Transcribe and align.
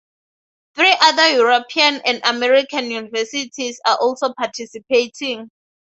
Three 0.73 0.95
other 0.99 1.29
European 1.35 2.01
and 2.03 2.21
American 2.25 2.89
universities 2.89 3.79
are 3.85 3.97
also 3.97 4.33
participating. 4.33 5.51